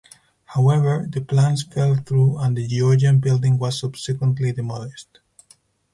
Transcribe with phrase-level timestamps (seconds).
[0.45, 5.19] However, the plans fell through and the Georgian building was subsequently demolished.